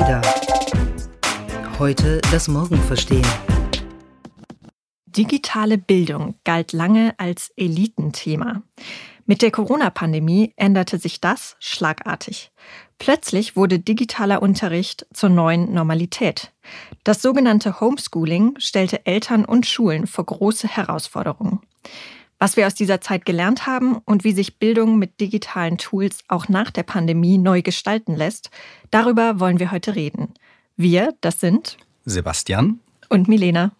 [0.00, 0.22] Ada.
[1.78, 3.26] Heute das Morgen verstehen.
[5.06, 8.62] Digitale Bildung galt lange als Elitenthema.
[9.24, 12.50] Mit der Corona-Pandemie änderte sich das schlagartig.
[12.98, 16.52] Plötzlich wurde digitaler Unterricht zur neuen Normalität.
[17.04, 21.60] Das sogenannte Homeschooling stellte Eltern und Schulen vor große Herausforderungen.
[22.38, 26.48] Was wir aus dieser Zeit gelernt haben und wie sich Bildung mit digitalen Tools auch
[26.48, 28.50] nach der Pandemie neu gestalten lässt,
[28.90, 30.34] darüber wollen wir heute reden.
[30.76, 33.72] Wir, das sind Sebastian und Milena.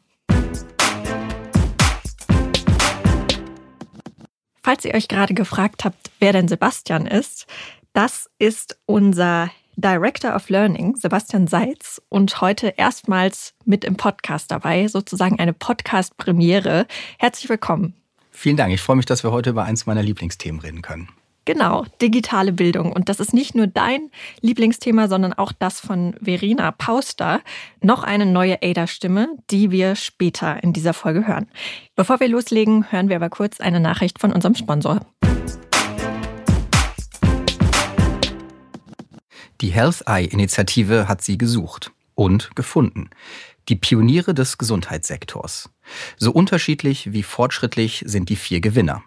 [4.63, 7.47] Falls ihr euch gerade gefragt habt, wer denn Sebastian ist,
[7.93, 14.87] das ist unser Director of Learning, Sebastian Seitz, und heute erstmals mit im Podcast dabei,
[14.87, 16.87] sozusagen eine Podcast-Premiere.
[17.19, 17.95] Herzlich willkommen.
[18.37, 18.75] Vielen Dank.
[18.75, 21.09] Ich freue mich, dass wir heute über eins meiner Lieblingsthemen reden können.
[21.47, 22.93] Genau, digitale Bildung.
[22.93, 27.41] Und das ist nicht nur dein Lieblingsthema, sondern auch das von Verena Pauster.
[27.81, 31.47] Noch eine neue ADA-Stimme, die wir später in dieser Folge hören.
[31.95, 35.01] Bevor wir loslegen, hören wir aber kurz eine Nachricht von unserem Sponsor.
[39.61, 43.11] Die Health Eye-Initiative hat sie gesucht und gefunden.
[43.69, 45.71] Die Pioniere des Gesundheitssektors.
[46.17, 49.03] So unterschiedlich wie fortschrittlich sind die vier Gewinner.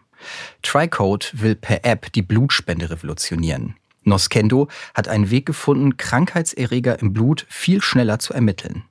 [0.64, 3.76] TriCode will per App die Blutspende revolutionieren.
[4.04, 8.84] Noskendo hat einen Weg gefunden, Krankheitserreger im Blut viel schneller zu ermitteln.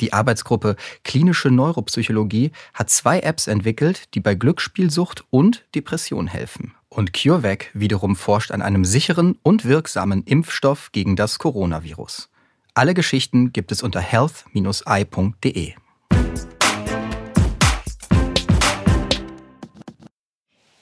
[0.00, 6.74] Die Arbeitsgruppe Klinische Neuropsychologie hat zwei Apps entwickelt, die bei Glücksspielsucht und Depression helfen.
[6.88, 12.28] Und CureVac wiederum forscht an einem sicheren und wirksamen Impfstoff gegen das Coronavirus.
[12.74, 15.74] Alle Geschichten gibt es unter health-i.de.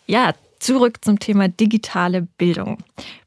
[0.06, 2.78] Ja, zurück zum Thema digitale Bildung.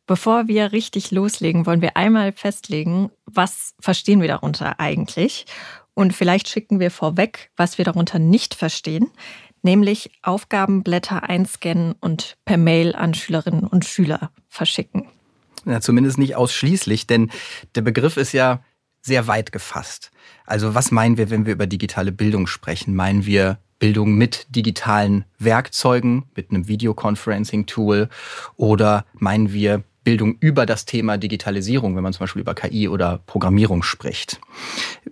[0.08, 5.46] Bevor wir richtig loslegen, wollen wir einmal festlegen, was verstehen wir darunter eigentlich?
[5.94, 9.12] Und vielleicht schicken wir vorweg, was wir darunter nicht verstehen,
[9.62, 15.10] nämlich Aufgabenblätter einscannen und per Mail an Schülerinnen und Schüler verschicken.
[15.66, 17.32] Ja, zumindest nicht ausschließlich, denn
[17.76, 18.64] der Begriff ist ja
[19.02, 20.12] sehr weit gefasst.
[20.46, 22.96] Also was meinen wir, wenn wir über digitale Bildung sprechen?
[22.96, 28.10] Meinen wir Bildung mit digitalen Werkzeugen, mit einem Videoconferencing-Tool
[28.56, 33.20] oder meinen wir Bildung über das Thema Digitalisierung, wenn man zum Beispiel über KI oder
[33.26, 34.40] Programmierung spricht.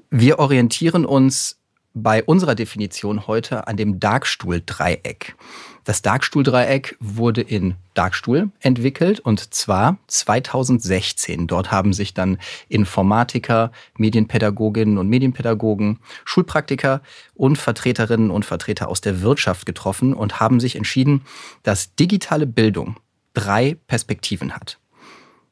[0.09, 1.60] Wir orientieren uns
[1.93, 5.35] bei unserer Definition heute an dem Darkstuhl-Dreieck.
[5.83, 11.47] Das Darkstuhl-Dreieck wurde in Darkstuhl entwickelt und zwar 2016.
[11.47, 12.37] Dort haben sich dann
[12.69, 17.01] Informatiker, Medienpädagoginnen und Medienpädagogen, Schulpraktiker
[17.33, 21.25] und Vertreterinnen und Vertreter aus der Wirtschaft getroffen und haben sich entschieden,
[21.63, 22.97] dass digitale Bildung
[23.33, 24.77] drei Perspektiven hat.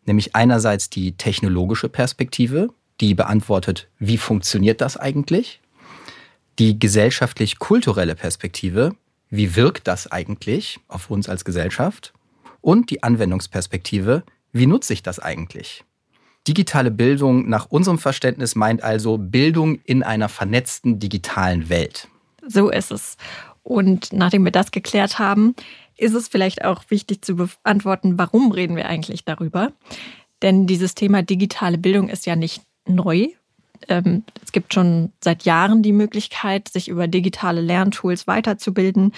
[0.05, 2.69] Nämlich einerseits die technologische Perspektive,
[3.01, 5.59] die beantwortet, wie funktioniert das eigentlich?
[6.59, 8.93] Die gesellschaftlich-kulturelle Perspektive,
[9.29, 12.11] wie wirkt das eigentlich auf uns als Gesellschaft?
[12.59, 15.85] Und die Anwendungsperspektive, wie nutze ich das eigentlich?
[16.49, 22.09] Digitale Bildung nach unserem Verständnis meint also Bildung in einer vernetzten digitalen Welt.
[22.45, 23.15] So ist es.
[23.63, 25.55] Und nachdem wir das geklärt haben,
[25.95, 29.71] ist es vielleicht auch wichtig zu beantworten, warum reden wir eigentlich darüber?
[30.41, 33.27] Denn dieses Thema digitale Bildung ist ja nicht neu.
[33.87, 39.13] Ähm, es gibt schon seit Jahren die Möglichkeit, sich über digitale Lerntools weiterzubilden.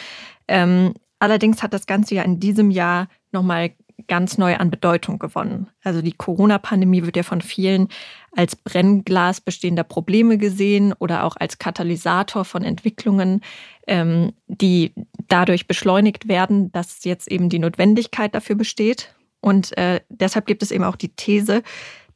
[0.47, 3.71] Ähm, allerdings hat das Ganze ja in diesem Jahr nochmal
[4.07, 5.67] ganz neu an Bedeutung gewonnen.
[5.83, 7.87] Also die Corona-Pandemie wird ja von vielen
[8.35, 13.41] als Brennglas bestehender Probleme gesehen oder auch als Katalysator von Entwicklungen,
[13.87, 14.93] ähm, die
[15.27, 19.13] dadurch beschleunigt werden, dass jetzt eben die Notwendigkeit dafür besteht.
[19.39, 21.63] Und äh, deshalb gibt es eben auch die These,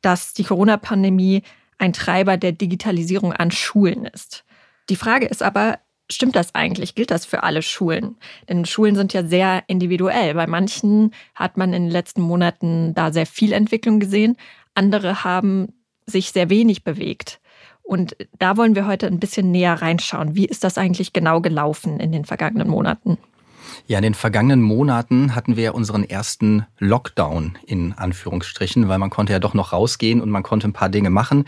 [0.01, 1.41] dass die Corona-Pandemie
[1.77, 4.43] ein Treiber der Digitalisierung an Schulen ist.
[4.89, 6.95] Die Frage ist aber, stimmt das eigentlich?
[6.95, 8.17] Gilt das für alle Schulen?
[8.47, 10.33] Denn Schulen sind ja sehr individuell.
[10.35, 14.37] Bei manchen hat man in den letzten Monaten da sehr viel Entwicklung gesehen.
[14.73, 15.73] Andere haben
[16.05, 17.39] sich sehr wenig bewegt.
[17.81, 20.35] Und da wollen wir heute ein bisschen näher reinschauen.
[20.35, 23.17] Wie ist das eigentlich genau gelaufen in den vergangenen Monaten?
[23.87, 29.11] Ja, in den vergangenen Monaten hatten wir ja unseren ersten Lockdown in Anführungsstrichen, weil man
[29.11, 31.45] konnte ja doch noch rausgehen und man konnte ein paar Dinge machen.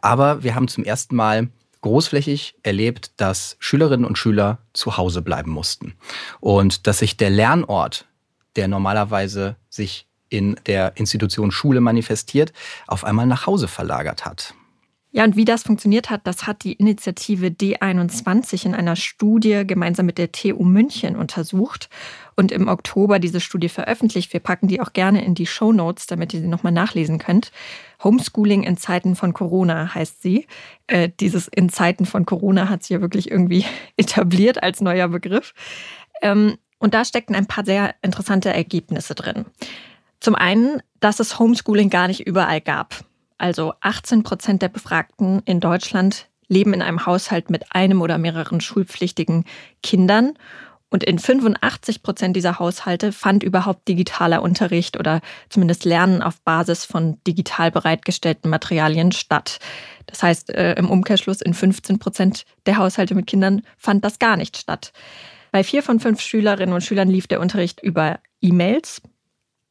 [0.00, 1.48] Aber wir haben zum ersten Mal
[1.80, 5.94] großflächig erlebt, dass Schülerinnen und Schüler zu Hause bleiben mussten
[6.38, 8.06] und dass sich der Lernort,
[8.54, 12.52] der normalerweise sich in der Institution Schule manifestiert,
[12.86, 14.54] auf einmal nach Hause verlagert hat.
[15.12, 20.06] Ja, und wie das funktioniert hat, das hat die Initiative D21 in einer Studie gemeinsam
[20.06, 21.88] mit der TU München untersucht
[22.36, 24.32] und im Oktober diese Studie veröffentlicht.
[24.32, 27.50] Wir packen die auch gerne in die Show Notes, damit ihr sie nochmal nachlesen könnt.
[28.04, 30.46] Homeschooling in Zeiten von Corona heißt sie.
[30.86, 33.64] Äh, dieses in Zeiten von Corona hat sich ja wirklich irgendwie
[33.96, 35.54] etabliert als neuer Begriff.
[36.22, 39.44] Ähm, und da steckten ein paar sehr interessante Ergebnisse drin.
[40.20, 43.04] Zum einen, dass es Homeschooling gar nicht überall gab.
[43.40, 48.60] Also 18 Prozent der Befragten in Deutschland leben in einem Haushalt mit einem oder mehreren
[48.60, 49.46] schulpflichtigen
[49.82, 50.34] Kindern.
[50.90, 56.84] Und in 85 Prozent dieser Haushalte fand überhaupt digitaler Unterricht oder zumindest Lernen auf Basis
[56.84, 59.58] von digital bereitgestellten Materialien statt.
[60.04, 64.36] Das heißt, äh, im Umkehrschluss in 15 Prozent der Haushalte mit Kindern fand das gar
[64.36, 64.92] nicht statt.
[65.50, 69.00] Bei vier von fünf Schülerinnen und Schülern lief der Unterricht über E-Mails.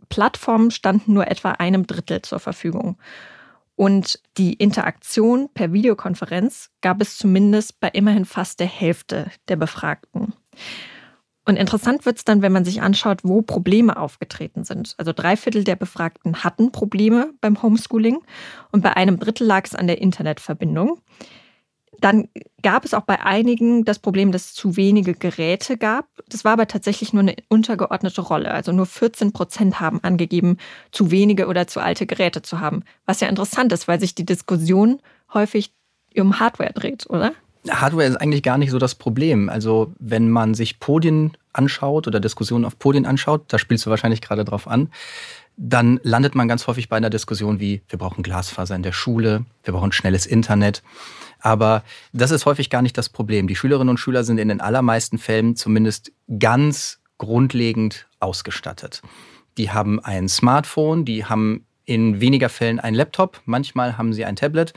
[0.07, 2.97] Plattformen standen nur etwa einem Drittel zur Verfügung.
[3.79, 10.33] Und die Interaktion per Videokonferenz gab es zumindest bei immerhin fast der Hälfte der Befragten.
[11.45, 14.95] Und interessant wird es dann, wenn man sich anschaut, wo Probleme aufgetreten sind.
[14.97, 18.19] Also drei Viertel der Befragten hatten Probleme beim Homeschooling
[18.73, 20.99] und bei einem Drittel lag es an der Internetverbindung.
[22.01, 22.27] Dann
[22.61, 26.07] gab es auch bei einigen das Problem, dass es zu wenige Geräte gab.
[26.27, 28.51] Das war aber tatsächlich nur eine untergeordnete Rolle.
[28.51, 30.57] Also nur 14 Prozent haben angegeben,
[30.91, 32.83] zu wenige oder zu alte Geräte zu haben.
[33.05, 35.01] Was ja interessant ist, weil sich die Diskussion
[35.33, 35.73] häufig
[36.17, 37.33] um Hardware dreht, oder?
[37.69, 39.49] Hardware ist eigentlich gar nicht so das Problem.
[39.49, 44.21] Also wenn man sich Podien anschaut oder Diskussionen auf Podien anschaut, da spielst du wahrscheinlich
[44.21, 44.89] gerade drauf an,
[45.61, 49.45] dann landet man ganz häufig bei einer Diskussion wie, wir brauchen Glasfaser in der Schule,
[49.63, 50.81] wir brauchen schnelles Internet.
[51.41, 51.83] Aber
[52.13, 53.47] das ist häufig gar nicht das Problem.
[53.47, 59.01] Die Schülerinnen und Schüler sind in den allermeisten Fällen zumindest ganz grundlegend ausgestattet.
[59.57, 64.37] Die haben ein Smartphone, die haben in weniger Fällen ein Laptop, manchmal haben sie ein
[64.37, 64.71] Tablet.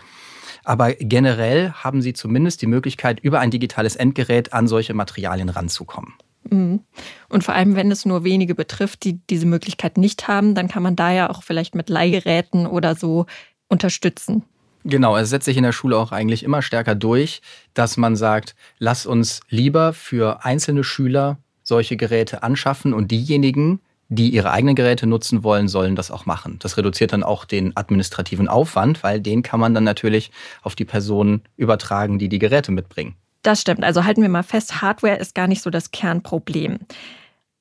[0.65, 6.15] Aber generell haben sie zumindest die Möglichkeit, über ein digitales Endgerät an solche Materialien ranzukommen.
[6.51, 6.81] Mhm.
[7.29, 10.83] Und vor allem, wenn es nur wenige betrifft, die diese Möglichkeit nicht haben, dann kann
[10.83, 13.27] man da ja auch vielleicht mit Leihgeräten oder so
[13.69, 14.45] unterstützen.
[14.85, 17.41] Genau, es setzt sich in der Schule auch eigentlich immer stärker durch,
[17.73, 24.31] dass man sagt, lass uns lieber für einzelne Schüler solche Geräte anschaffen und diejenigen, die
[24.31, 26.59] ihre eigenen Geräte nutzen wollen, sollen das auch machen.
[26.59, 30.85] Das reduziert dann auch den administrativen Aufwand, weil den kann man dann natürlich auf die
[30.85, 33.15] Personen übertragen, die die Geräte mitbringen.
[33.43, 33.85] Das stimmt.
[33.85, 36.79] Also halten wir mal fest, Hardware ist gar nicht so das Kernproblem.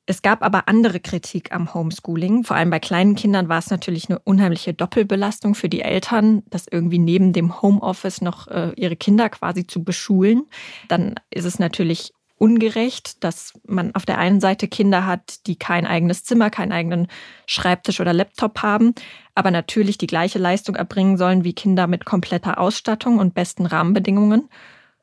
[0.06, 2.44] Es gab aber andere Kritik am Homeschooling.
[2.44, 6.68] Vor allem bei kleinen Kindern war es natürlich eine unheimliche Doppelbelastung für die Eltern, das
[6.68, 10.48] irgendwie neben dem Homeoffice noch äh, ihre Kinder quasi zu beschulen.
[10.88, 15.86] Dann ist es natürlich ungerecht, dass man auf der einen Seite Kinder hat, die kein
[15.86, 17.08] eigenes Zimmer, keinen eigenen
[17.46, 18.96] Schreibtisch oder Laptop haben,
[19.36, 24.50] aber natürlich die gleiche Leistung erbringen sollen wie Kinder mit kompletter Ausstattung und besten Rahmenbedingungen.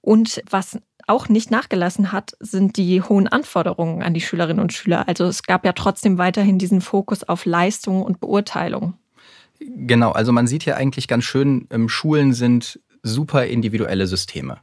[0.08, 5.06] Und was auch nicht nachgelassen hat, sind die hohen Anforderungen an die Schülerinnen und Schüler.
[5.06, 8.94] Also es gab ja trotzdem weiterhin diesen Fokus auf Leistung und Beurteilung.
[9.60, 14.60] Genau, also man sieht ja eigentlich ganz schön, ähm, Schulen sind super individuelle Systeme.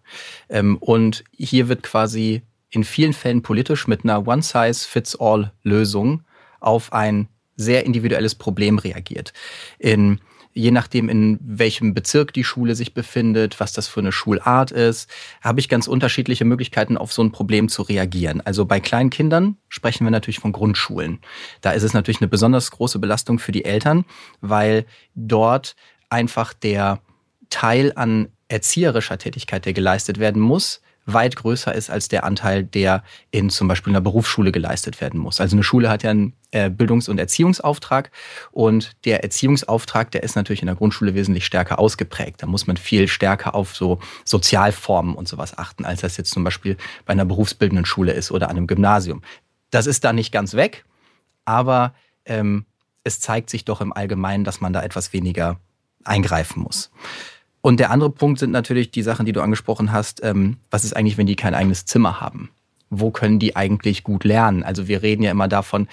[0.49, 6.23] Ähm, und hier wird quasi in vielen Fällen politisch mit einer One-Size-Fits-All-Lösung
[6.59, 9.31] auf ein sehr individuelles Problem reagiert.
[9.77, 10.21] In
[10.55, 15.09] je nachdem, in welchem Bezirk die Schule sich befindet, was das für eine Schulart ist,
[15.41, 18.39] habe ich ganz unterschiedliche Möglichkeiten, auf so ein Problem zu reagieren.
[18.39, 21.19] Also bei kleinen Kindern sprechen wir natürlich von Grundschulen.
[21.59, 24.05] Da ist es natürlich eine besonders große Belastung für die Eltern,
[24.39, 25.75] weil dort
[26.09, 27.01] einfach der
[27.49, 33.03] Teil an erzieherischer Tätigkeit, der geleistet werden muss, weit größer ist als der Anteil, der
[33.31, 35.39] in zum Beispiel einer Berufsschule geleistet werden muss.
[35.39, 38.11] Also eine Schule hat ja einen äh, Bildungs- und Erziehungsauftrag
[38.51, 42.41] und der Erziehungsauftrag, der ist natürlich in der Grundschule wesentlich stärker ausgeprägt.
[42.41, 46.43] Da muss man viel stärker auf so Sozialformen und sowas achten, als das jetzt zum
[46.43, 49.21] Beispiel bei einer berufsbildenden Schule ist oder an einem Gymnasium.
[49.69, 50.85] Das ist da nicht ganz weg,
[51.45, 51.93] aber
[52.25, 52.65] ähm,
[53.03, 55.59] es zeigt sich doch im Allgemeinen, dass man da etwas weniger
[56.03, 56.91] eingreifen muss.
[57.65, 60.23] Und der andere Punkt sind natürlich die Sachen, die du angesprochen hast.
[60.23, 62.51] Ähm, was ist eigentlich, wenn die kein eigenes Zimmer haben?
[62.91, 64.61] Wo können die eigentlich gut lernen?
[64.61, 65.87] Also wir reden ja immer davon,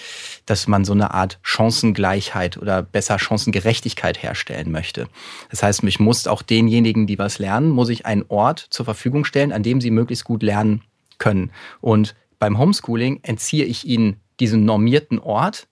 [0.45, 5.09] dass man so eine Art Chancengleichheit oder besser Chancengerechtigkeit herstellen möchte.
[5.49, 9.25] Das heißt, ich muss auch denjenigen, die was lernen, muss ich einen Ort zur Verfügung
[9.25, 10.83] stellen, an dem sie möglichst gut lernen
[11.17, 11.53] können.
[11.81, 15.69] Und beim Homeschooling entziehe ich ihnen diesen normierten Ort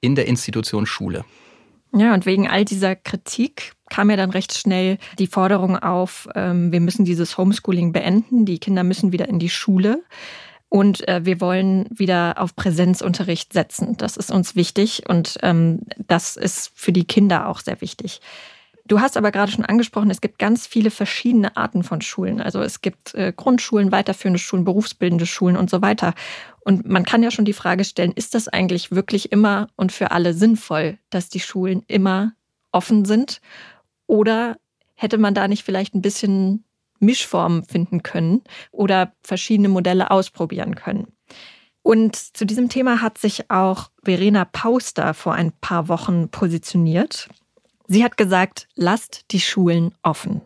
[0.00, 1.24] in der Institution Schule.
[1.96, 6.72] Ja, und wegen all dieser Kritik kam ja dann recht schnell die Forderung auf, ähm,
[6.72, 10.02] wir müssen dieses Homeschooling beenden, die Kinder müssen wieder in die Schule
[10.68, 13.96] und äh, wir wollen wieder auf Präsenzunterricht setzen.
[13.96, 18.20] Das ist uns wichtig und ähm, das ist für die Kinder auch sehr wichtig.
[18.86, 22.42] Du hast aber gerade schon angesprochen, es gibt ganz viele verschiedene Arten von Schulen.
[22.42, 26.12] Also es gibt äh, Grundschulen, weiterführende Schulen, berufsbildende Schulen und so weiter.
[26.60, 30.10] Und man kann ja schon die Frage stellen, ist das eigentlich wirklich immer und für
[30.10, 32.32] alle sinnvoll, dass die Schulen immer
[32.72, 33.40] offen sind?
[34.06, 34.58] Oder
[34.94, 36.64] hätte man da nicht vielleicht ein bisschen
[37.00, 41.06] Mischformen finden können oder verschiedene Modelle ausprobieren können?
[41.82, 47.28] Und zu diesem Thema hat sich auch Verena Pauster vor ein paar Wochen positioniert.
[47.86, 50.40] Sie hat gesagt, lasst die Schulen offen.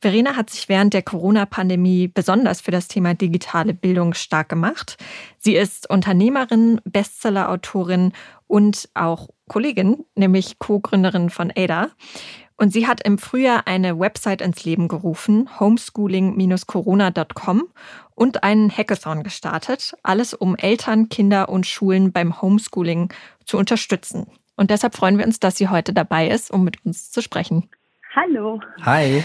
[0.00, 4.98] Verena hat sich während der Corona-Pandemie besonders für das Thema digitale Bildung stark gemacht.
[5.38, 8.12] Sie ist Unternehmerin, Bestseller-Autorin
[8.46, 11.88] und auch Kollegin, nämlich Co-Gründerin von ADA.
[12.58, 17.62] Und sie hat im Frühjahr eine Website ins Leben gerufen, homeschooling-corona.com
[18.14, 23.10] und einen Hackathon gestartet, alles um Eltern, Kinder und Schulen beim Homeschooling
[23.46, 24.26] zu unterstützen.
[24.56, 27.68] Und deshalb freuen wir uns, dass sie heute dabei ist, um mit uns zu sprechen.
[28.14, 28.60] Hallo.
[28.82, 29.24] Hi.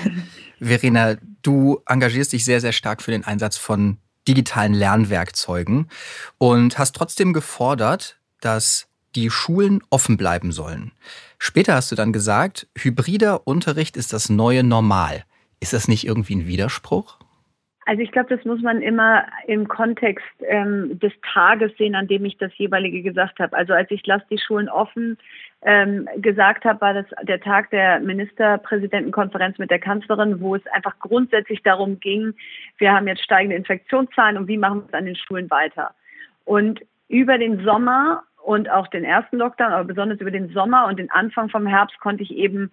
[0.60, 5.90] Verena, du engagierst dich sehr, sehr stark für den Einsatz von digitalen Lernwerkzeugen
[6.38, 10.92] und hast trotzdem gefordert, dass die Schulen offen bleiben sollen.
[11.38, 15.24] Später hast du dann gesagt, hybrider Unterricht ist das neue Normal.
[15.60, 17.19] Ist das nicht irgendwie ein Widerspruch?
[17.90, 22.24] Also ich glaube, das muss man immer im Kontext ähm, des Tages sehen, an dem
[22.24, 23.58] ich das jeweilige gesagt habe.
[23.58, 25.18] Also als ich lasse die Schulen offen
[25.64, 31.00] ähm, gesagt habe, war das der Tag der Ministerpräsidentenkonferenz mit der Kanzlerin, wo es einfach
[31.00, 32.36] grundsätzlich darum ging,
[32.78, 35.96] wir haben jetzt steigende Infektionszahlen und wie machen wir es an den Schulen weiter?
[36.46, 41.00] Und über den Sommer und auch den ersten Lockdown, aber besonders über den Sommer und
[41.00, 42.70] den Anfang vom Herbst konnte ich eben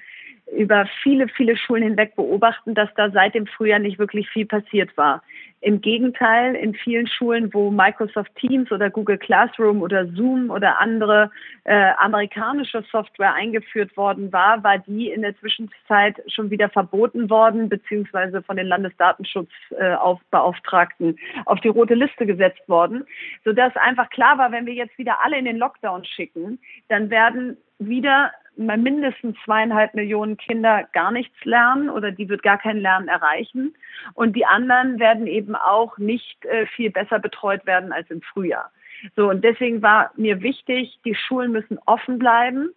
[0.52, 4.96] über viele, viele Schulen hinweg beobachten, dass da seit dem Frühjahr nicht wirklich viel passiert
[4.96, 5.24] war.
[5.60, 11.32] Im Gegenteil, in vielen Schulen, wo Microsoft Teams oder Google Classroom oder Zoom oder andere
[11.64, 17.68] äh, amerikanische Software eingeführt worden war, war die in der Zwischenzeit schon wieder verboten worden,
[17.68, 23.04] beziehungsweise von den Landesdatenschutzbeauftragten äh, auf die rote Liste gesetzt worden,
[23.44, 27.56] sodass einfach klar war, wenn wir jetzt wieder alle in den Lockdown schicken, dann werden
[27.78, 33.74] wieder mindestens zweieinhalb Millionen Kinder gar nichts lernen oder die wird gar kein Lernen erreichen.
[34.14, 38.70] Und die anderen werden eben auch nicht äh, viel besser betreut werden als im Frühjahr.
[39.14, 42.70] So, und deswegen war mir wichtig, die Schulen müssen offen bleiben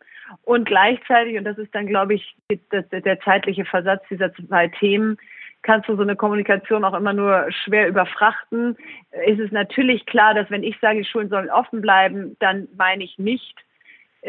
[0.43, 2.35] und gleichzeitig, und das ist dann, glaube ich,
[2.71, 5.17] der, der zeitliche Versatz dieser zwei Themen,
[5.61, 8.77] kannst du so eine Kommunikation auch immer nur schwer überfrachten.
[9.25, 13.03] Ist es natürlich klar, dass wenn ich sage, die Schulen sollen offen bleiben, dann meine
[13.03, 13.55] ich nicht,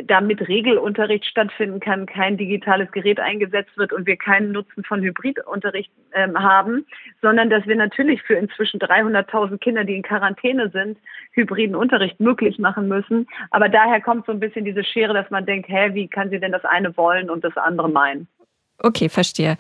[0.05, 5.91] damit Regelunterricht stattfinden kann, kein digitales Gerät eingesetzt wird und wir keinen Nutzen von Hybridunterricht
[6.13, 6.87] ähm, haben,
[7.21, 10.99] sondern dass wir natürlich für inzwischen 300.000 Kinder, die in Quarantäne sind,
[11.33, 13.27] hybriden Unterricht möglich machen müssen.
[13.51, 16.39] Aber daher kommt so ein bisschen diese Schere, dass man denkt, hä, wie kann sie
[16.39, 18.29] denn das eine wollen und das andere meinen?
[18.79, 19.57] Okay, verstehe.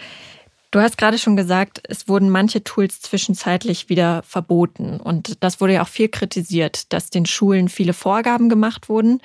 [0.72, 5.00] Du hast gerade schon gesagt, es wurden manche Tools zwischenzeitlich wieder verboten.
[5.00, 9.20] Und das wurde ja auch viel kritisiert, dass den Schulen viele Vorgaben gemacht wurden,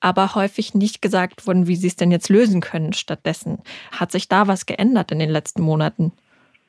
[0.00, 3.58] aber häufig nicht gesagt wurden, wie sie es denn jetzt lösen können stattdessen.
[3.92, 6.12] Hat sich da was geändert in den letzten Monaten?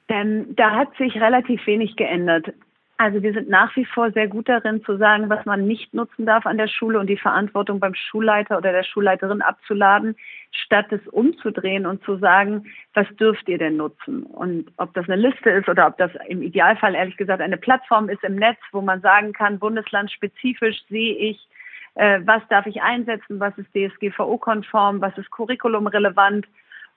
[0.08, 2.54] Ähm, da hat sich relativ wenig geändert.
[3.02, 6.28] Also wir sind nach wie vor sehr gut darin zu sagen, was man nicht nutzen
[6.28, 10.16] darf an der Schule und die Verantwortung beim Schulleiter oder der Schulleiterin abzuladen,
[10.52, 14.22] statt es umzudrehen und zu sagen, was dürft ihr denn nutzen?
[14.22, 18.08] Und ob das eine Liste ist oder ob das im Idealfall ehrlich gesagt eine Plattform
[18.08, 21.48] ist im Netz, wo man sagen kann, bundeslandspezifisch sehe ich,
[21.96, 26.48] was darf ich einsetzen, was ist DSGVO-konform, was ist curriculumrelevant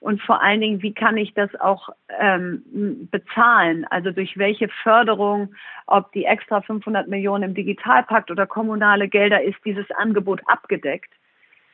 [0.04, 1.88] und vor allen Dingen, wie kann ich das auch
[2.20, 3.86] ähm, bezahlen?
[3.88, 5.54] Also durch welche Förderung,
[5.86, 11.10] ob die extra 500 Millionen im Digitalpakt oder kommunale Gelder, ist dieses Angebot abgedeckt?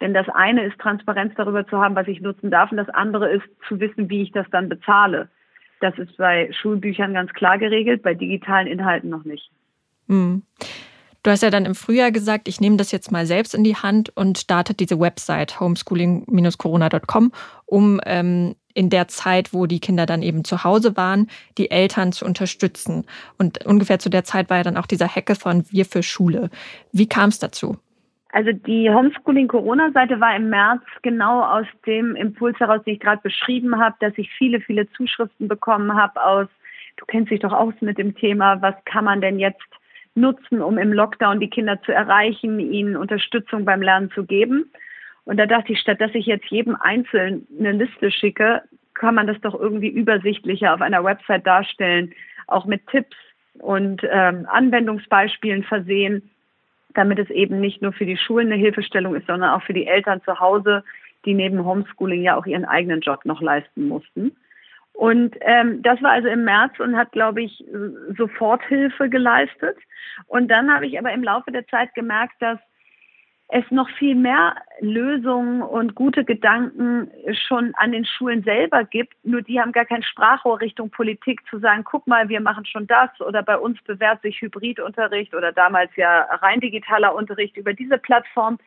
[0.01, 3.31] Denn das eine ist Transparenz darüber zu haben, was ich nutzen darf, und das andere
[3.31, 5.29] ist zu wissen, wie ich das dann bezahle.
[5.81, 9.51] Das ist bei Schulbüchern ganz klar geregelt, bei digitalen Inhalten noch nicht.
[10.07, 10.43] Mhm.
[11.23, 13.77] Du hast ja dann im Frühjahr gesagt, ich nehme das jetzt mal selbst in die
[13.77, 17.33] Hand und starte diese Website homeschooling-corona.com,
[17.67, 22.13] um ähm, in der Zeit, wo die Kinder dann eben zu Hause waren, die Eltern
[22.13, 23.05] zu unterstützen.
[23.37, 26.49] Und ungefähr zu der Zeit war ja dann auch dieser Hackathon Wir für Schule.
[26.93, 27.77] Wie kam es dazu?
[28.33, 33.79] Also die Homeschooling-Corona-Seite war im März genau aus dem Impuls heraus, den ich gerade beschrieben
[33.79, 36.47] habe, dass ich viele, viele Zuschriften bekommen habe aus,
[36.97, 39.67] du kennst dich doch aus mit dem Thema, was kann man denn jetzt
[40.15, 44.71] nutzen, um im Lockdown die Kinder zu erreichen, ihnen Unterstützung beim Lernen zu geben.
[45.25, 48.63] Und da dachte ich, statt dass ich jetzt jedem einzeln eine Liste schicke,
[48.95, 52.13] kann man das doch irgendwie übersichtlicher auf einer Website darstellen,
[52.47, 53.17] auch mit Tipps
[53.59, 56.31] und ähm, Anwendungsbeispielen versehen,
[56.95, 59.87] damit es eben nicht nur für die Schulen eine Hilfestellung ist, sondern auch für die
[59.87, 60.83] Eltern zu Hause,
[61.25, 64.33] die neben Homeschooling ja auch ihren eigenen Job noch leisten mussten.
[64.93, 67.65] Und ähm, das war also im März und hat, glaube ich,
[68.17, 69.79] Soforthilfe geleistet.
[70.27, 72.59] Und dann habe ich aber im Laufe der Zeit gemerkt, dass
[73.53, 79.15] es noch viel mehr Lösungen und gute Gedanken schon an den Schulen selber gibt.
[79.25, 82.87] Nur die haben gar kein Sprachrohr Richtung Politik zu sagen, guck mal, wir machen schon
[82.87, 87.99] das oder bei uns bewährt sich Hybridunterricht oder damals ja rein digitaler Unterricht über diese
[87.99, 88.59] Plattform.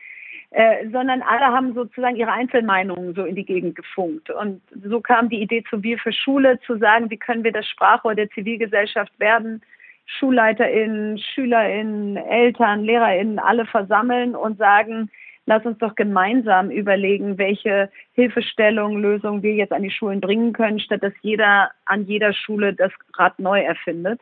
[0.56, 4.30] Äh, sondern alle haben sozusagen ihre Einzelmeinungen so in die Gegend gefunkt.
[4.30, 7.66] Und so kam die Idee zu Wir für Schule, zu sagen, wie können wir das
[7.66, 9.62] Sprachrohr der Zivilgesellschaft werden,
[10.06, 15.10] SchulleiterInnen, SchülerInnen, Eltern, LehrerInnen alle versammeln und sagen,
[15.46, 20.78] lass uns doch gemeinsam überlegen, welche Hilfestellungen, Lösungen wir jetzt an die Schulen bringen können,
[20.78, 24.20] statt dass jeder an jeder Schule das Rad neu erfindet.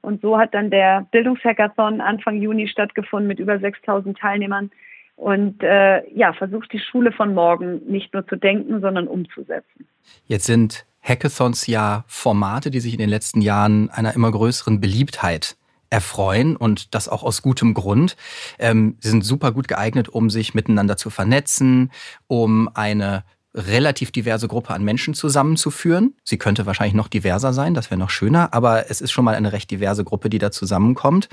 [0.00, 4.70] Und so hat dann der Bildungshackathon Anfang Juni stattgefunden mit über 6000 Teilnehmern
[5.16, 9.86] und äh, ja, versucht die Schule von morgen nicht nur zu denken, sondern umzusetzen.
[10.26, 15.56] Jetzt sind Hackathons ja Formate, die sich in den letzten Jahren einer immer größeren Beliebtheit
[15.90, 18.16] erfreuen und das auch aus gutem Grund.
[18.58, 21.92] Ähm, sie sind super gut geeignet, um sich miteinander zu vernetzen,
[22.26, 26.16] um eine relativ diverse Gruppe an Menschen zusammenzuführen.
[26.24, 29.36] Sie könnte wahrscheinlich noch diverser sein, das wäre noch schöner, aber es ist schon mal
[29.36, 31.28] eine recht diverse Gruppe, die da zusammenkommt.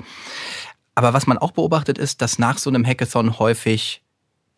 [0.94, 4.02] Aber was man auch beobachtet ist, dass nach so einem Hackathon häufig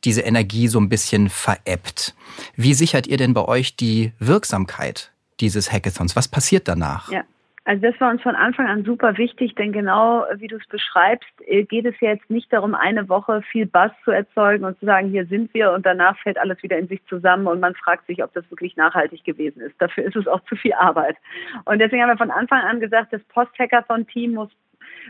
[0.04, 2.14] diese Energie so ein bisschen verebbt.
[2.56, 6.16] Wie sichert ihr denn bei euch die Wirksamkeit dieses Hackathons?
[6.16, 7.10] Was passiert danach?
[7.10, 7.24] Ja.
[7.66, 11.30] Also das war uns von Anfang an super wichtig, denn genau wie du es beschreibst,
[11.46, 14.84] äh, geht es ja jetzt nicht darum, eine Woche viel Bass zu erzeugen und zu
[14.84, 18.06] sagen, hier sind wir und danach fällt alles wieder in sich zusammen und man fragt
[18.06, 19.74] sich, ob das wirklich nachhaltig gewesen ist.
[19.78, 21.16] Dafür ist es auch zu viel Arbeit.
[21.64, 24.50] Und deswegen haben wir von Anfang an gesagt, das Post-Hackathon-Team muss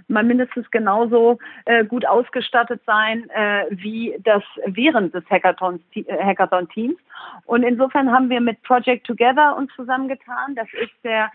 [0.08, 6.96] mal mindestens genauso äh, gut ausgestattet sein äh, wie das während des Hackathons, äh, Hackathon-Teams.
[7.46, 10.54] Und insofern haben wir mit Project Together uns zusammengetan.
[10.54, 11.30] Das ist der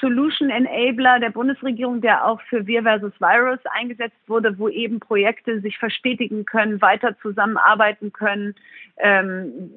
[0.00, 5.60] Solution Enabler der Bundesregierung, der auch für Wir versus Virus eingesetzt wurde, wo eben Projekte
[5.60, 8.54] sich verstetigen können, weiter zusammenarbeiten können,
[8.98, 9.70] ähm,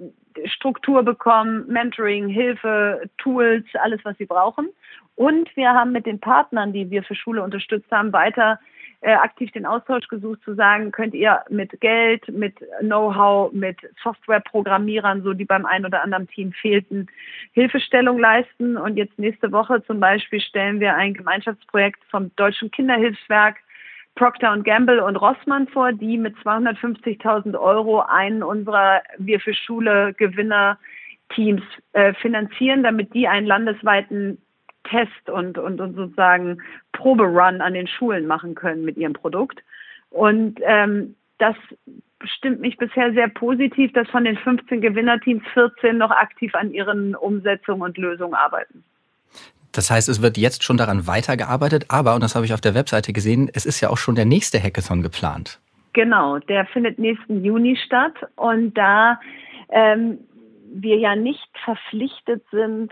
[0.46, 4.70] Struktur bekommen, Mentoring, Hilfe, Tools, alles, was sie brauchen.
[5.16, 8.60] Und wir haben mit den Partnern, die wir für Schule unterstützt haben, weiter
[9.02, 15.24] äh, aktiv den Austausch gesucht, zu sagen, könnt ihr mit Geld, mit Know-how, mit Softwareprogrammierern,
[15.24, 17.08] so die beim einen oder anderen Team fehlten,
[17.54, 18.76] Hilfestellung leisten.
[18.78, 23.58] Und jetzt nächste Woche zum Beispiel stellen wir ein Gemeinschaftsprojekt vom Deutschen Kinderhilfswerk
[24.16, 30.78] Procter Gamble und Rossmann vor, die mit 250.000 Euro einen unserer Wir für Schule Gewinner
[31.34, 31.62] Teams
[31.94, 34.40] äh, finanzieren, damit die einen landesweiten
[34.90, 36.62] Test und, und, und sozusagen
[36.94, 39.60] Proberun an den Schulen machen können mit ihrem Produkt.
[40.10, 41.56] Und ähm, das
[42.24, 47.16] stimmt mich bisher sehr positiv, dass von den 15 Gewinnerteams 14 noch aktiv an ihren
[47.16, 48.84] Umsetzungen und Lösungen arbeiten.
[49.72, 52.74] Das heißt, es wird jetzt schon daran weitergearbeitet, aber, und das habe ich auf der
[52.74, 55.60] Webseite gesehen, es ist ja auch schon der nächste Hackathon geplant.
[55.94, 59.20] Genau, der findet nächsten Juni statt und da
[59.70, 60.20] ähm,
[60.74, 62.92] wir ja nicht verpflichtet sind,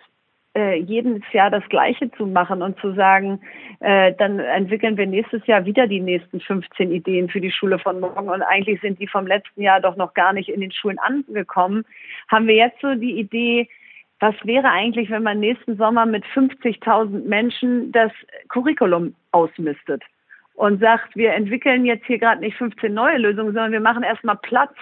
[0.58, 3.40] äh, jedes Jahr das Gleiche zu machen und zu sagen,
[3.80, 8.00] äh, dann entwickeln wir nächstes Jahr wieder die nächsten 15 Ideen für die Schule von
[8.00, 8.28] morgen.
[8.28, 11.86] Und eigentlich sind die vom letzten Jahr doch noch gar nicht in den Schulen angekommen,
[12.28, 13.70] haben wir jetzt so die Idee,
[14.20, 18.12] was wäre eigentlich, wenn man nächsten Sommer mit 50.000 Menschen das
[18.48, 20.02] Curriculum ausmistet
[20.58, 24.38] und sagt, wir entwickeln jetzt hier gerade nicht 15 neue Lösungen, sondern wir machen erstmal
[24.38, 24.74] Platz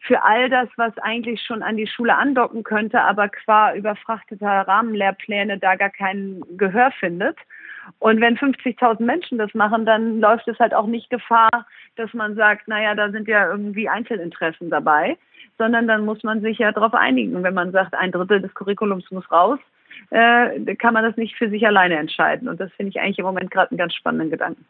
[0.00, 5.58] für all das, was eigentlich schon an die Schule andocken könnte, aber qua überfrachteter Rahmenlehrpläne
[5.58, 7.36] da gar kein Gehör findet.
[7.98, 12.34] Und wenn 50.000 Menschen das machen, dann läuft es halt auch nicht Gefahr, dass man
[12.34, 15.18] sagt, naja, da sind ja irgendwie Einzelinteressen dabei,
[15.58, 17.42] sondern dann muss man sich ja darauf einigen.
[17.42, 19.58] Wenn man sagt, ein Drittel des Curriculums muss raus,
[20.08, 22.48] äh, kann man das nicht für sich alleine entscheiden.
[22.48, 24.64] Und das finde ich eigentlich im Moment gerade einen ganz spannenden Gedanken.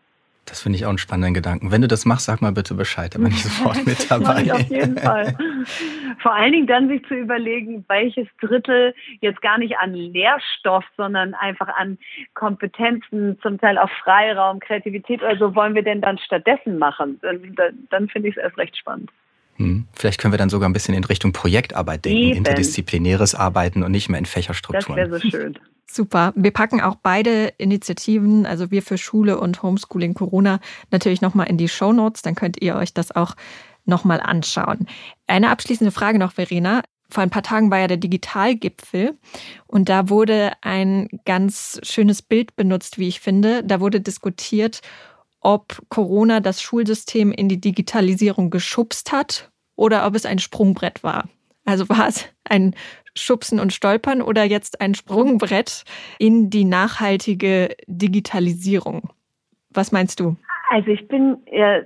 [0.49, 1.71] Das finde ich auch einen spannenden Gedanken.
[1.71, 4.43] Wenn du das machst, sag mal bitte Bescheid, da bin ich sofort mit dabei.
[4.43, 5.37] ich auf jeden Fall.
[6.23, 11.35] Vor allen Dingen dann sich zu überlegen, welches Drittel jetzt gar nicht an Lehrstoff, sondern
[11.35, 11.99] einfach an
[12.35, 17.19] Kompetenzen, zum Teil auch Freiraum, Kreativität oder so wollen wir denn dann stattdessen machen.
[17.23, 19.11] Dann, dann, dann finde ich es erst recht spannend.
[19.57, 19.87] Hm.
[19.93, 22.39] Vielleicht können wir dann sogar ein bisschen in Richtung Projektarbeit denken, Eben.
[22.39, 24.97] interdisziplinäres Arbeiten und nicht mehr in Fächerstrukturen.
[24.97, 25.59] Das wäre so schön.
[25.91, 26.33] Super.
[26.37, 31.57] Wir packen auch beide Initiativen, also wir für Schule und Homeschooling Corona, natürlich nochmal in
[31.57, 32.23] die Show Notes.
[32.23, 33.35] Dann könnt ihr euch das auch
[33.87, 34.87] nochmal anschauen.
[35.27, 36.83] Eine abschließende Frage noch, Verena.
[37.11, 39.17] Vor ein paar Tagen war ja der Digitalgipfel
[39.67, 43.65] und da wurde ein ganz schönes Bild benutzt, wie ich finde.
[43.65, 44.83] Da wurde diskutiert,
[45.41, 51.31] ob Corona das Schulsystem in die Digitalisierung geschubst hat oder ob es ein Sprungbrett war.
[51.65, 52.75] Also war es ein
[53.21, 55.85] Schubsen und Stolpern oder jetzt ein Sprungbrett
[56.19, 59.11] in die nachhaltige Digitalisierung?
[59.71, 60.37] Was meinst du?
[60.71, 61.81] Also ich bin ja,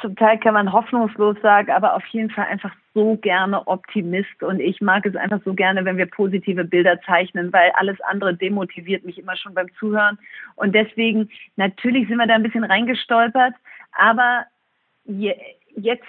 [0.00, 4.60] zum Teil kann man hoffnungslos sagen, aber auf jeden Fall einfach so gerne Optimist und
[4.60, 9.04] ich mag es einfach so gerne, wenn wir positive Bilder zeichnen, weil alles andere demotiviert
[9.04, 10.18] mich immer schon beim Zuhören
[10.56, 13.54] und deswegen natürlich sind wir da ein bisschen reingestolpert,
[13.92, 14.44] aber
[15.04, 15.34] je,
[15.76, 16.04] jetzt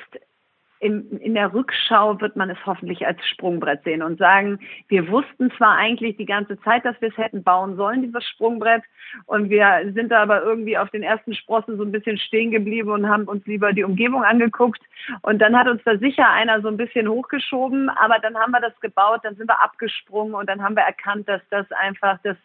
[0.84, 5.50] im, in der Rückschau wird man es hoffentlich als Sprungbrett sehen und sagen, wir wussten
[5.52, 8.84] zwar eigentlich die ganze Zeit, dass wir es hätten bauen sollen, dieses Sprungbrett,
[9.26, 12.90] und wir sind da aber irgendwie auf den ersten Sprossen so ein bisschen stehen geblieben
[12.90, 14.82] und haben uns lieber die Umgebung angeguckt.
[15.22, 18.62] Und dann hat uns da sicher einer so ein bisschen hochgeschoben, aber dann haben wir
[18.62, 22.38] das gebaut, dann sind wir abgesprungen und dann haben wir erkannt, dass das einfach das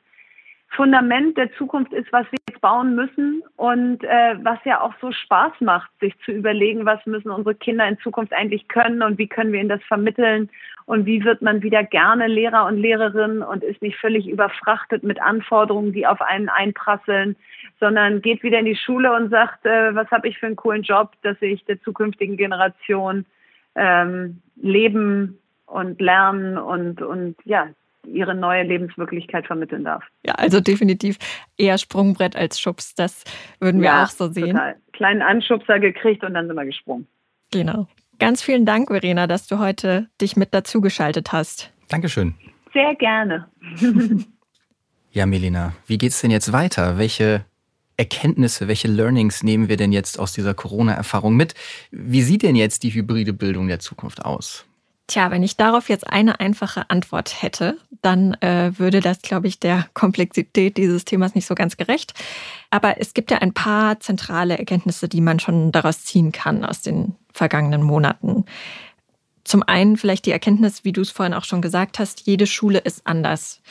[0.70, 5.10] Fundament der Zukunft ist, was wir jetzt bauen müssen und äh, was ja auch so
[5.10, 9.28] Spaß macht, sich zu überlegen, was müssen unsere Kinder in Zukunft eigentlich können und wie
[9.28, 10.50] können wir ihnen das vermitteln
[10.84, 15.20] und wie wird man wieder gerne Lehrer und Lehrerin und ist nicht völlig überfrachtet mit
[15.20, 17.36] Anforderungen, die auf einen einprasseln,
[17.80, 20.82] sondern geht wieder in die Schule und sagt, äh, was habe ich für einen coolen
[20.82, 23.24] Job, dass ich der zukünftigen Generation
[23.74, 27.68] ähm, leben und lernen und, und ja,
[28.12, 30.04] ihre neue Lebenswirklichkeit vermitteln darf.
[30.26, 31.18] Ja, also definitiv
[31.56, 32.94] eher Sprungbrett als Schubs.
[32.94, 33.24] Das
[33.60, 34.52] würden wir ja, auch so sehen.
[34.52, 34.76] Total.
[34.92, 37.06] Kleinen Anschubser gekriegt und dann sind wir gesprungen.
[37.52, 37.86] Genau.
[38.18, 41.72] Ganz vielen Dank, Verena, dass du heute dich mit dazugeschaltet hast.
[41.88, 42.34] Dankeschön.
[42.72, 43.48] Sehr gerne.
[45.12, 46.98] ja, Melina, wie geht es denn jetzt weiter?
[46.98, 47.44] Welche
[47.96, 51.54] Erkenntnisse, welche Learnings nehmen wir denn jetzt aus dieser Corona-Erfahrung mit?
[51.90, 54.66] Wie sieht denn jetzt die hybride Bildung der Zukunft aus?
[55.08, 59.58] Tja, wenn ich darauf jetzt eine einfache Antwort hätte, dann äh, würde das, glaube ich,
[59.58, 62.12] der Komplexität dieses Themas nicht so ganz gerecht.
[62.68, 66.82] Aber es gibt ja ein paar zentrale Erkenntnisse, die man schon daraus ziehen kann aus
[66.82, 68.44] den vergangenen Monaten.
[69.44, 72.78] Zum einen vielleicht die Erkenntnis, wie du es vorhin auch schon gesagt hast, jede Schule
[72.78, 73.62] ist anders.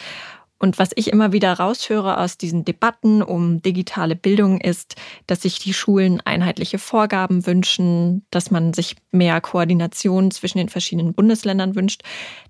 [0.60, 4.96] Und was ich immer wieder raushöre aus diesen Debatten um digitale Bildung ist,
[5.28, 11.13] dass sich die Schulen einheitliche Vorgaben wünschen, dass man sich mehr Koordination zwischen den verschiedenen
[11.13, 12.02] Bundesländern wünscht.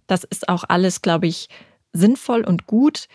[0.07, 1.49] Das ist auch alles, glaube ich,
[1.91, 3.07] sinnvoll und gut.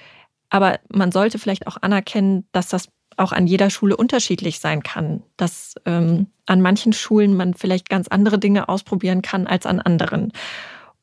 [0.51, 5.23] Aber man sollte vielleicht auch anerkennen, dass das auch an jeder Schule unterschiedlich sein kann,
[5.37, 10.33] dass ähm, an manchen Schulen man vielleicht ganz andere Dinge ausprobieren kann als an anderen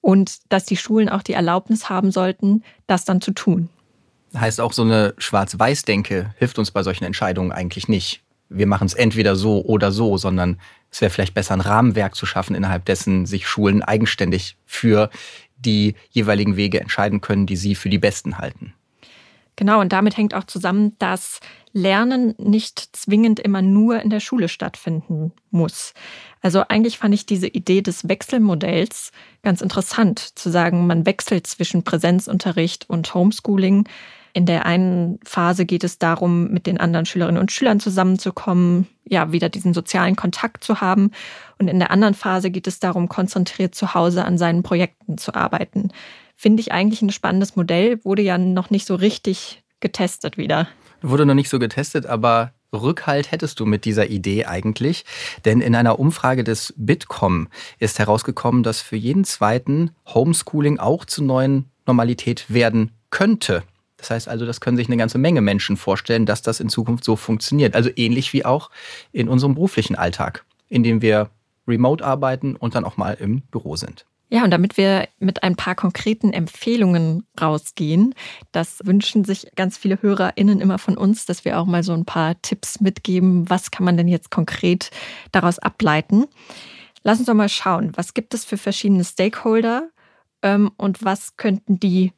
[0.01, 3.69] und dass die Schulen auch die Erlaubnis haben sollten, das dann zu tun.
[4.35, 8.21] Heißt auch, so eine Schwarz-Weiß-Denke hilft uns bei solchen Entscheidungen eigentlich nicht.
[8.49, 10.59] Wir machen es entweder so oder so, sondern
[10.91, 15.09] es wäre vielleicht besser, ein Rahmenwerk zu schaffen, innerhalb dessen sich Schulen eigenständig für
[15.57, 18.73] die jeweiligen Wege entscheiden können, die sie für die besten halten.
[19.55, 21.41] Genau, und damit hängt auch zusammen, dass
[21.73, 25.93] Lernen nicht zwingend immer nur in der Schule stattfinden muss.
[26.41, 29.11] Also eigentlich fand ich diese Idee des Wechselmodells
[29.43, 33.85] ganz interessant, zu sagen, man wechselt zwischen Präsenzunterricht und Homeschooling.
[34.39, 39.33] In der einen Phase geht es darum, mit den anderen Schülerinnen und Schülern zusammenzukommen, ja,
[39.33, 41.11] wieder diesen sozialen Kontakt zu haben.
[41.57, 45.35] Und in der anderen Phase geht es darum, konzentriert zu Hause an seinen Projekten zu
[45.35, 45.91] arbeiten.
[46.37, 50.69] Finde ich eigentlich ein spannendes Modell, wurde ja noch nicht so richtig getestet wieder.
[51.01, 55.03] Wurde noch nicht so getestet, aber Rückhalt hättest du mit dieser Idee eigentlich?
[55.43, 57.49] Denn in einer Umfrage des Bitkom
[57.79, 63.63] ist herausgekommen, dass für jeden zweiten Homeschooling auch zur neuen Normalität werden könnte.
[63.99, 67.03] Das heißt also, das können sich eine ganze Menge Menschen vorstellen, dass das in Zukunft
[67.03, 67.75] so funktioniert.
[67.75, 68.71] Also ähnlich wie auch
[69.11, 71.29] in unserem beruflichen Alltag, in dem wir
[71.67, 74.05] remote arbeiten und dann auch mal im Büro sind.
[74.31, 78.13] Ja, und damit wir mit ein paar konkreten Empfehlungen rausgehen,
[78.51, 82.05] das wünschen sich ganz viele HörerInnen immer von uns, dass wir auch mal so ein
[82.05, 83.49] paar Tipps mitgeben.
[83.49, 84.91] Was kann man denn jetzt konkret
[85.31, 86.25] daraus ableiten?
[87.03, 89.89] Lass uns doch mal schauen, was gibt es für verschiedene Stakeholder
[90.43, 92.11] ähm, und was könnten die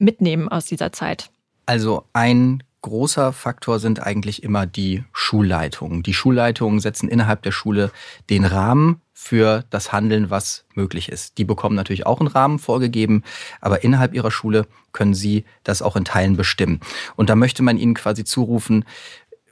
[0.00, 1.30] mitnehmen aus dieser Zeit?
[1.66, 6.02] Also ein großer Faktor sind eigentlich immer die Schulleitungen.
[6.02, 7.92] Die Schulleitungen setzen innerhalb der Schule
[8.30, 11.36] den Rahmen für das Handeln, was möglich ist.
[11.36, 13.22] Die bekommen natürlich auch einen Rahmen vorgegeben,
[13.60, 16.80] aber innerhalb ihrer Schule können sie das auch in Teilen bestimmen.
[17.16, 18.86] Und da möchte man ihnen quasi zurufen,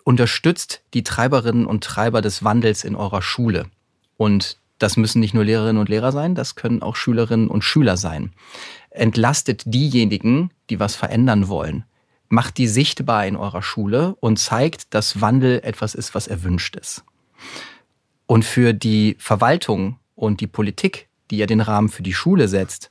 [0.04, 3.66] unterstützt die Treiberinnen und Treiber des Wandels in eurer Schule.
[4.16, 7.96] Und das müssen nicht nur Lehrerinnen und Lehrer sein, das können auch Schülerinnen und Schüler
[7.96, 8.32] sein.
[8.98, 11.84] Entlastet diejenigen, die was verändern wollen
[12.28, 17.04] macht die sichtbar in eurer Schule und zeigt, dass Wandel etwas ist, was erwünscht ist.
[18.26, 22.90] Und für die Verwaltung und die Politik, die ja den Rahmen für die Schule setzt,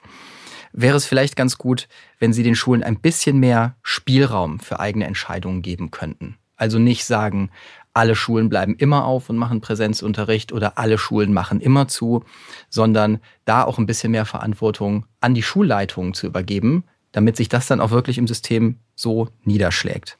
[0.72, 1.88] wäre es vielleicht ganz gut,
[2.20, 6.38] wenn sie den Schulen ein bisschen mehr Spielraum für eigene Entscheidungen geben könnten.
[6.56, 7.52] Also nicht sagen,
[7.98, 12.24] alle Schulen bleiben immer auf und machen Präsenzunterricht oder alle Schulen machen immer zu,
[12.70, 17.66] sondern da auch ein bisschen mehr Verantwortung an die Schulleitungen zu übergeben, damit sich das
[17.66, 20.20] dann auch wirklich im System so niederschlägt.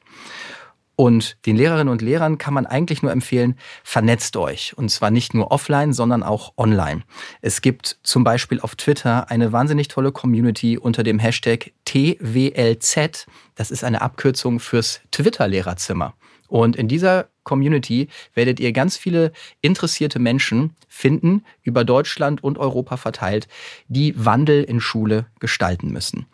[0.96, 4.76] Und den Lehrerinnen und Lehrern kann man eigentlich nur empfehlen, vernetzt euch.
[4.76, 7.02] Und zwar nicht nur offline, sondern auch online.
[7.40, 13.28] Es gibt zum Beispiel auf Twitter eine wahnsinnig tolle Community unter dem Hashtag TWLZ.
[13.54, 16.14] Das ist eine Abkürzung fürs Twitter-Lehrerzimmer.
[16.48, 22.96] Und in dieser Community werdet ihr ganz viele interessierte Menschen finden, über Deutschland und Europa
[22.96, 23.48] verteilt,
[23.88, 26.26] die Wandel in Schule gestalten müssen.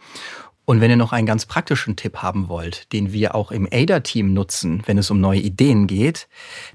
[0.65, 4.33] Und wenn ihr noch einen ganz praktischen Tipp haben wollt, den wir auch im ADA-Team
[4.33, 6.27] nutzen, wenn es um neue Ideen geht,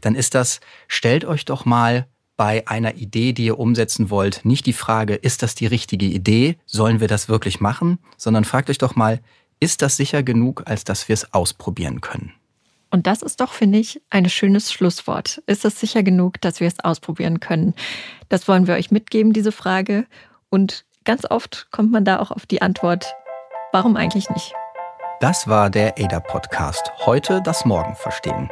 [0.01, 4.65] dann ist das, stellt euch doch mal bei einer Idee, die ihr umsetzen wollt, nicht
[4.65, 8.77] die Frage, ist das die richtige Idee, sollen wir das wirklich machen, sondern fragt euch
[8.77, 9.19] doch mal,
[9.59, 12.31] ist das sicher genug, als dass wir es ausprobieren können?
[12.91, 15.41] Und das ist doch, finde ich, ein schönes Schlusswort.
[15.45, 17.73] Ist es sicher genug, dass wir es ausprobieren können?
[18.29, 20.05] Das wollen wir euch mitgeben, diese Frage.
[20.49, 23.13] Und ganz oft kommt man da auch auf die Antwort,
[23.71, 24.53] warum eigentlich nicht?
[25.19, 26.91] Das war der ADA-Podcast.
[27.05, 28.49] Heute das Morgen verstehen.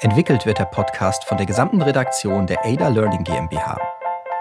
[0.00, 3.78] Entwickelt wird der Podcast von der gesamten Redaktion der ADA Learning GmbH.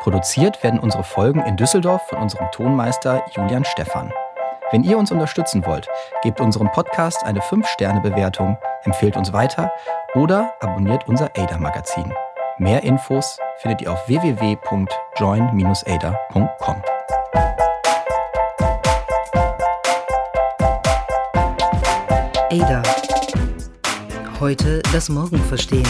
[0.02, 4.14] Produziert werden unsere Folgen in Düsseldorf von unserem Tonmeister Julian Stephan.
[4.72, 5.88] Wenn ihr uns unterstützen wollt,
[6.22, 9.72] gebt unserem Podcast eine 5-Sterne-Bewertung, empfehlt uns weiter
[10.14, 12.14] oder abonniert unser ADA-Magazin.
[12.60, 16.84] Mehr Infos findet ihr auf www.join-ada.com.
[22.52, 22.84] Ada.
[24.40, 25.88] Heute das Morgen verstehen.